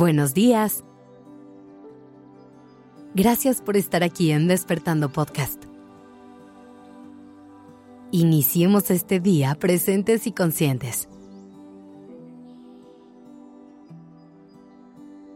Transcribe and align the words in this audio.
Buenos 0.00 0.32
días. 0.32 0.82
Gracias 3.14 3.60
por 3.60 3.76
estar 3.76 4.02
aquí 4.02 4.30
en 4.30 4.48
Despertando 4.48 5.12
Podcast. 5.12 5.62
Iniciemos 8.10 8.90
este 8.90 9.20
día 9.20 9.54
presentes 9.56 10.26
y 10.26 10.32
conscientes. 10.32 11.06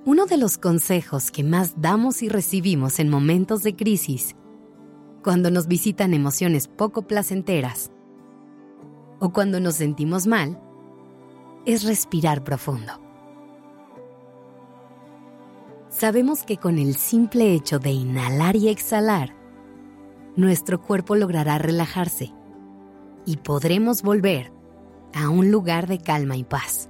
Uno 0.07 0.25
de 0.25 0.39
los 0.39 0.57
consejos 0.57 1.31
que 1.31 1.45
más 1.45 1.75
damos 1.83 2.23
y 2.23 2.31
recibimos 2.31 3.01
en 3.01 3.11
momentos 3.11 3.63
de 3.65 3.77
crisis, 3.77 4.35
cuando 5.23 5.51
nos 5.51 5.67
visitan 5.69 6.15
emociones 6.15 6.69
poco 6.69 7.03
placenteras 7.03 7.91
o 9.21 9.31
cuando 9.31 9.61
nos 9.61 9.75
sentimos 9.75 10.27
mal, 10.27 10.59
es 11.67 11.85
respirar 11.85 12.45
profundo. 12.45 13.04
Sabemos 15.97 16.43
que 16.43 16.57
con 16.57 16.79
el 16.79 16.97
simple 16.97 17.55
hecho 17.55 17.79
de 17.79 17.93
inhalar 17.93 18.57
y 18.57 18.69
exhalar, 18.69 19.33
nuestro 20.35 20.83
cuerpo 20.83 21.15
logrará 21.15 21.57
relajarse 21.59 22.33
y 23.25 23.37
podremos 23.37 24.03
volver 24.03 24.51
a 25.15 25.29
un 25.29 25.53
lugar 25.53 25.87
de 25.87 25.99
calma 25.99 26.37
y 26.37 26.43
paz. 26.43 26.89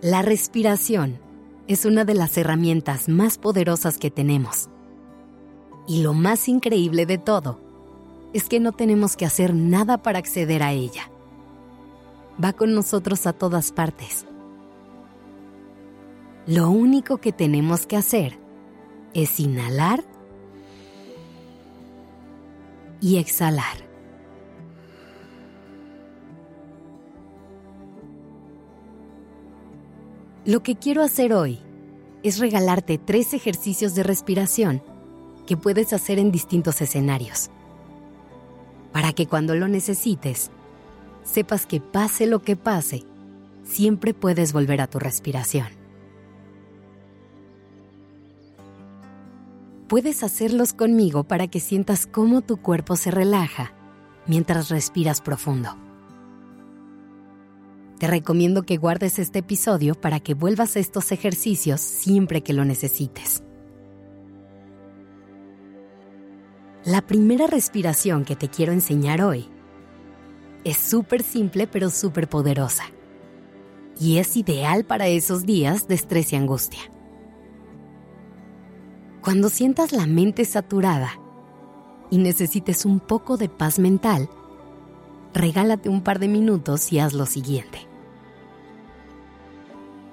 La 0.00 0.22
respiración 0.22 1.18
es 1.66 1.86
una 1.86 2.04
de 2.04 2.14
las 2.14 2.38
herramientas 2.38 3.08
más 3.08 3.36
poderosas 3.36 3.98
que 3.98 4.12
tenemos. 4.12 4.70
Y 5.88 6.04
lo 6.04 6.14
más 6.14 6.48
increíble 6.48 7.04
de 7.04 7.18
todo 7.18 7.58
es 8.32 8.48
que 8.48 8.60
no 8.60 8.70
tenemos 8.70 9.16
que 9.16 9.26
hacer 9.26 9.56
nada 9.56 10.04
para 10.04 10.20
acceder 10.20 10.62
a 10.62 10.70
ella. 10.70 11.10
Va 12.42 12.52
con 12.52 12.74
nosotros 12.74 13.26
a 13.26 13.32
todas 13.32 13.72
partes. 13.72 14.24
Lo 16.46 16.70
único 16.70 17.18
que 17.18 17.30
tenemos 17.30 17.86
que 17.86 17.96
hacer 17.96 18.36
es 19.14 19.38
inhalar 19.38 20.02
y 23.00 23.18
exhalar. 23.18 23.76
Lo 30.44 30.64
que 30.64 30.74
quiero 30.74 31.02
hacer 31.02 31.32
hoy 31.32 31.60
es 32.24 32.40
regalarte 32.40 32.98
tres 32.98 33.34
ejercicios 33.34 33.94
de 33.94 34.02
respiración 34.02 34.82
que 35.46 35.56
puedes 35.56 35.92
hacer 35.92 36.18
en 36.18 36.32
distintos 36.32 36.80
escenarios, 36.80 37.50
para 38.92 39.12
que 39.12 39.28
cuando 39.28 39.54
lo 39.54 39.68
necesites, 39.68 40.50
sepas 41.22 41.66
que 41.66 41.80
pase 41.80 42.26
lo 42.26 42.42
que 42.42 42.56
pase, 42.56 43.04
siempre 43.62 44.14
puedes 44.14 44.52
volver 44.52 44.80
a 44.80 44.88
tu 44.88 44.98
respiración. 44.98 45.81
Puedes 49.92 50.22
hacerlos 50.22 50.72
conmigo 50.72 51.24
para 51.24 51.48
que 51.48 51.60
sientas 51.60 52.06
cómo 52.06 52.40
tu 52.40 52.56
cuerpo 52.56 52.96
se 52.96 53.10
relaja 53.10 53.74
mientras 54.26 54.70
respiras 54.70 55.20
profundo. 55.20 55.76
Te 57.98 58.06
recomiendo 58.06 58.62
que 58.62 58.78
guardes 58.78 59.18
este 59.18 59.40
episodio 59.40 59.94
para 59.94 60.18
que 60.18 60.32
vuelvas 60.32 60.76
a 60.76 60.80
estos 60.80 61.12
ejercicios 61.12 61.82
siempre 61.82 62.42
que 62.42 62.54
lo 62.54 62.64
necesites. 62.64 63.42
La 66.86 67.02
primera 67.02 67.46
respiración 67.46 68.24
que 68.24 68.34
te 68.34 68.48
quiero 68.48 68.72
enseñar 68.72 69.20
hoy 69.20 69.46
es 70.64 70.78
súper 70.78 71.22
simple 71.22 71.66
pero 71.66 71.90
súper 71.90 72.30
poderosa. 72.30 72.84
Y 74.00 74.16
es 74.16 74.38
ideal 74.38 74.86
para 74.86 75.08
esos 75.08 75.44
días 75.44 75.86
de 75.86 75.96
estrés 75.96 76.32
y 76.32 76.36
angustia. 76.36 76.80
Cuando 79.22 79.50
sientas 79.50 79.92
la 79.92 80.06
mente 80.08 80.44
saturada 80.44 81.12
y 82.10 82.18
necesites 82.18 82.84
un 82.84 82.98
poco 82.98 83.36
de 83.36 83.48
paz 83.48 83.78
mental, 83.78 84.28
regálate 85.32 85.88
un 85.88 86.02
par 86.02 86.18
de 86.18 86.26
minutos 86.26 86.92
y 86.92 86.98
haz 86.98 87.12
lo 87.12 87.24
siguiente. 87.24 87.86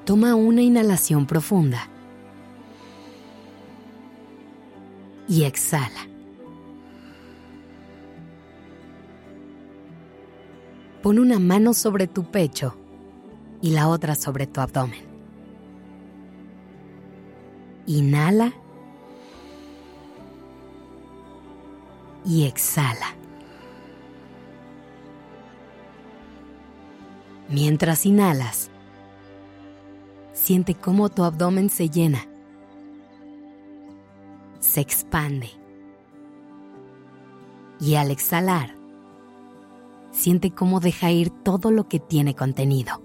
Toma 0.06 0.36
una 0.36 0.62
inhalación 0.62 1.26
profunda 1.26 1.90
y 5.28 5.44
exhala. 5.44 6.08
Pon 11.02 11.18
una 11.18 11.40
mano 11.40 11.74
sobre 11.74 12.06
tu 12.06 12.26
pecho 12.30 12.76
y 13.60 13.72
la 13.72 13.88
otra 13.88 14.14
sobre 14.14 14.46
tu 14.46 14.62
abdomen. 14.62 15.02
Inhala 17.88 18.54
y 22.26 22.46
exhala. 22.46 23.16
Mientras 27.50 28.06
inhalas, 28.06 28.70
siente 30.34 30.76
cómo 30.76 31.10
tu 31.10 31.24
abdomen 31.24 31.70
se 31.70 31.90
llena, 31.90 32.28
se 34.60 34.82
expande. 34.82 35.50
Y 37.80 37.96
al 37.96 38.12
exhalar, 38.12 38.76
siente 40.12 40.52
cómo 40.52 40.80
deja 40.80 41.12
ir 41.12 41.30
todo 41.30 41.72
lo 41.72 41.88
que 41.88 42.00
tiene 42.00 42.36
contenido. 42.36 43.02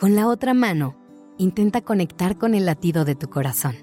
Con 0.00 0.16
la 0.16 0.26
otra 0.26 0.52
mano, 0.52 0.96
intenta 1.38 1.80
conectar 1.80 2.38
con 2.38 2.54
el 2.54 2.66
latido 2.66 3.04
de 3.04 3.14
tu 3.14 3.28
corazón. 3.28 3.74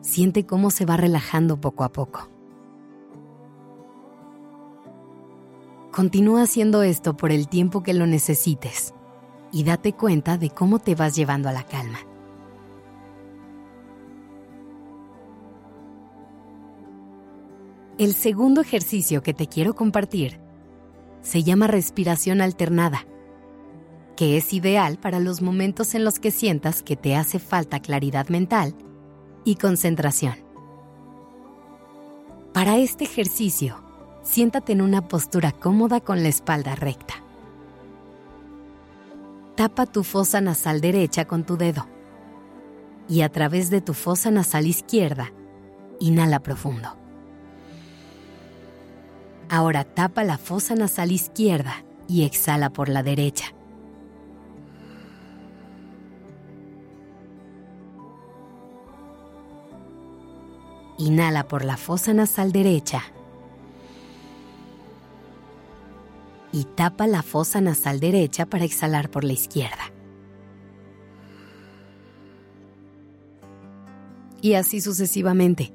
Siente 0.00 0.46
cómo 0.46 0.70
se 0.70 0.86
va 0.86 0.96
relajando 0.96 1.60
poco 1.60 1.84
a 1.84 1.92
poco. 1.92 2.28
Continúa 5.92 6.42
haciendo 6.42 6.82
esto 6.82 7.16
por 7.16 7.32
el 7.32 7.48
tiempo 7.48 7.82
que 7.82 7.94
lo 7.94 8.06
necesites 8.06 8.94
y 9.52 9.64
date 9.64 9.92
cuenta 9.92 10.38
de 10.38 10.50
cómo 10.50 10.78
te 10.78 10.94
vas 10.94 11.16
llevando 11.16 11.48
a 11.48 11.52
la 11.52 11.64
calma. 11.64 11.98
El 17.98 18.14
segundo 18.14 18.62
ejercicio 18.62 19.22
que 19.22 19.34
te 19.34 19.46
quiero 19.46 19.74
compartir 19.74 20.40
se 21.20 21.42
llama 21.42 21.66
respiración 21.66 22.40
alternada, 22.40 23.04
que 24.20 24.36
es 24.36 24.52
ideal 24.52 24.98
para 24.98 25.18
los 25.18 25.40
momentos 25.40 25.94
en 25.94 26.04
los 26.04 26.18
que 26.18 26.30
sientas 26.30 26.82
que 26.82 26.94
te 26.94 27.16
hace 27.16 27.38
falta 27.38 27.80
claridad 27.80 28.28
mental 28.28 28.74
y 29.46 29.54
concentración. 29.54 30.34
Para 32.52 32.76
este 32.76 33.04
ejercicio, 33.04 33.82
siéntate 34.22 34.72
en 34.72 34.82
una 34.82 35.08
postura 35.08 35.52
cómoda 35.52 36.00
con 36.00 36.22
la 36.22 36.28
espalda 36.28 36.74
recta. 36.74 37.14
Tapa 39.54 39.86
tu 39.86 40.04
fosa 40.04 40.42
nasal 40.42 40.82
derecha 40.82 41.24
con 41.24 41.44
tu 41.44 41.56
dedo 41.56 41.86
y 43.08 43.22
a 43.22 43.30
través 43.30 43.70
de 43.70 43.80
tu 43.80 43.94
fosa 43.94 44.30
nasal 44.30 44.66
izquierda, 44.66 45.32
inhala 45.98 46.40
profundo. 46.40 46.94
Ahora 49.48 49.84
tapa 49.84 50.24
la 50.24 50.36
fosa 50.36 50.74
nasal 50.74 51.10
izquierda 51.10 51.84
y 52.06 52.24
exhala 52.24 52.68
por 52.68 52.90
la 52.90 53.02
derecha. 53.02 53.54
Inhala 61.10 61.48
por 61.48 61.64
la 61.64 61.76
fosa 61.76 62.14
nasal 62.14 62.52
derecha 62.52 63.02
y 66.52 66.66
tapa 66.76 67.08
la 67.08 67.24
fosa 67.24 67.60
nasal 67.60 67.98
derecha 67.98 68.46
para 68.46 68.64
exhalar 68.64 69.10
por 69.10 69.24
la 69.24 69.32
izquierda. 69.32 69.90
Y 74.40 74.54
así 74.54 74.80
sucesivamente. 74.80 75.72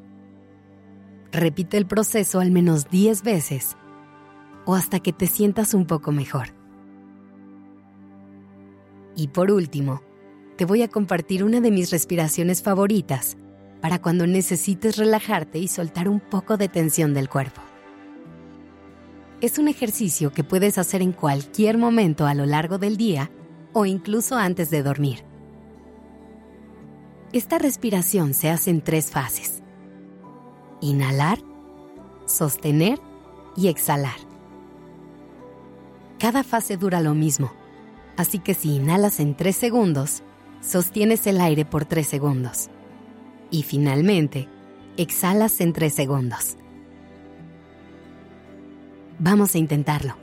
Repite 1.34 1.76
el 1.76 1.86
proceso 1.86 2.40
al 2.40 2.52
menos 2.52 2.90
10 2.90 3.22
veces 3.24 3.76
o 4.66 4.74
hasta 4.74 5.02
que 5.02 5.12
te 5.12 5.28
sientas 5.28 5.74
un 5.74 5.86
poco 5.86 6.14
mejor. 6.14 6.54
Y 9.18 9.28
por 9.28 9.52
último, 9.52 10.02
te 10.56 10.64
voy 10.64 10.82
a 10.82 10.88
compartir 10.88 11.44
una 11.44 11.60
de 11.60 11.72
mis 11.72 11.92
respiraciones 11.92 12.64
favoritas 12.64 13.36
para 13.86 14.02
cuando 14.02 14.26
necesites 14.26 14.98
relajarte 14.98 15.60
y 15.60 15.68
soltar 15.68 16.10
un 16.10 16.20
poco 16.20 16.58
de 16.58 16.68
tensión 16.68 17.14
del 17.14 17.30
cuerpo. 17.30 17.62
Es 19.42 19.60
un 19.60 19.68
ejercicio 19.68 20.32
que 20.32 20.44
puedes 20.44 20.80
hacer 20.80 21.04
en 21.04 21.12
cualquier 21.12 21.78
momento 21.78 22.26
a 22.26 22.34
lo 22.34 22.48
largo 22.48 22.80
del 22.80 22.98
día 22.98 23.30
o 23.74 23.86
incluso 23.86 24.38
antes 24.38 24.72
de 24.72 24.82
dormir. 24.82 25.24
Esta 27.32 27.60
respiración 27.60 28.34
se 28.34 28.50
hace 28.50 28.72
en 28.72 28.82
tres 28.82 29.12
fases 29.12 29.62
inhalar, 30.82 31.38
sostener 32.26 33.00
y 33.56 33.68
exhalar. 33.68 34.18
Cada 36.18 36.44
fase 36.44 36.76
dura 36.76 37.02
lo 37.02 37.14
mismo, 37.14 37.54
así 38.18 38.40
que 38.40 38.56
si 38.56 38.78
inhalas 38.78 39.20
en 39.20 39.36
3 39.38 39.56
segundos, 39.56 40.24
sostienes 40.60 41.28
el 41.28 41.40
aire 41.40 41.66
por 41.66 41.86
3 41.86 42.08
segundos. 42.08 42.72
Y 43.51 43.63
finalmente, 43.63 44.47
exhalas 44.97 45.62
en 45.62 45.74
3 45.74 45.94
segundos. 45.94 46.57
Vamos 49.19 49.56
a 49.56 49.57
intentarlo. 49.57 50.15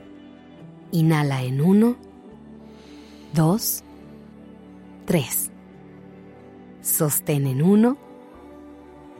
Inhala 0.91 1.43
en 1.43 1.61
1, 1.61 1.95
2, 3.33 3.83
3. 5.05 5.51
Sostén 6.81 7.47
en 7.47 7.61
1, 7.63 7.97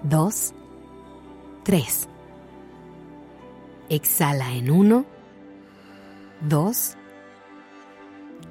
2, 0.04 0.54
3. 1.64 2.08
Exhala 3.90 4.54
en 4.54 4.70
1, 4.70 5.06
2, 6.50 6.98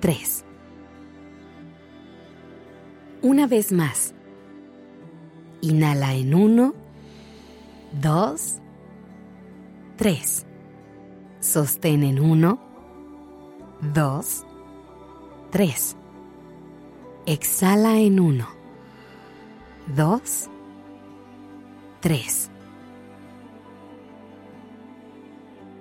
3. 0.00 0.44
Una 3.22 3.46
vez 3.46 3.70
más. 3.70 4.14
Inhala 5.62 6.14
en 6.14 6.35
1, 6.35 6.75
2, 8.03 8.59
3. 9.97 10.47
Sostén 11.38 12.03
en 12.03 12.19
1, 12.19 12.59
2, 13.94 14.47
3. 15.50 15.97
Exhala 17.26 18.00
en 18.00 18.19
1, 18.19 18.49
2, 19.94 20.50
3. 22.00 22.50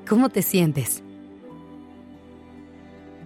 ¿Cómo 0.07 0.29
te 0.29 0.43
sientes? 0.43 1.01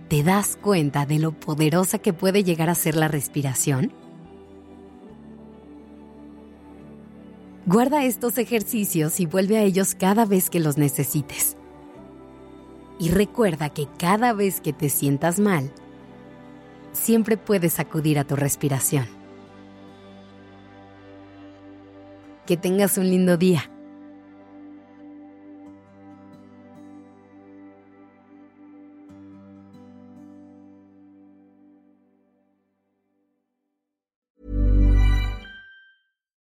¿Te 0.08 0.24
das 0.24 0.56
cuenta 0.56 1.06
de 1.06 1.20
lo 1.20 1.34
poderosa 1.34 2.00
que 2.00 2.14
puede 2.14 2.46
llegar 2.46 2.70
a 2.70 2.76
ser 2.76 2.96
la 2.96 3.10
respiración? 3.10 4.05
Guarda 7.76 8.06
estos 8.06 8.38
ejercicios 8.38 9.20
y 9.20 9.26
vuelve 9.26 9.58
a 9.58 9.64
ellos 9.64 9.96
cada 9.96 10.24
vez 10.24 10.50
que 10.50 10.62
los 10.62 10.78
necesites. 10.78 11.58
Y 13.00 13.10
recuerda 13.10 13.68
que 13.68 13.90
cada 14.00 14.32
vez 14.32 14.62
que 14.62 14.72
te 14.72 14.88
sientas 14.88 15.42
mal, 15.42 15.70
siempre 16.94 17.36
puedes 17.36 17.78
acudir 17.82 18.18
a 18.18 18.24
tu 18.24 18.38
respiración. 18.38 19.06
Que 22.46 22.56
tengas 22.56 22.98
un 22.98 23.10
lindo 23.10 23.36
día. 23.36 23.70